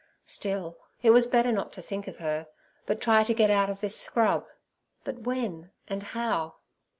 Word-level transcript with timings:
Still, 0.25 0.79
it 1.03 1.11
was 1.11 1.27
better 1.27 1.51
not 1.51 1.71
to 1.73 1.79
think 1.83 2.07
of 2.07 2.17
her, 2.17 2.47
but 2.87 2.99
try 2.99 3.23
to 3.23 3.35
get 3.35 3.51
out 3.51 3.69
of 3.69 3.81
this 3.81 3.95
scrub; 3.99 4.47
but 5.03 5.19
when 5.19 5.69
and 5.87 6.01
how? 6.01 6.55